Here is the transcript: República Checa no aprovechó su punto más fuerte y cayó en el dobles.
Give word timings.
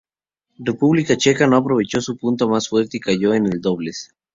República 0.57 1.15
Checa 1.15 1.45
no 1.45 1.57
aprovechó 1.57 2.01
su 2.01 2.17
punto 2.17 2.49
más 2.49 2.67
fuerte 2.67 2.97
y 2.97 3.01
cayó 3.01 3.35
en 3.35 3.45
el 3.45 3.61
dobles. 3.61 4.09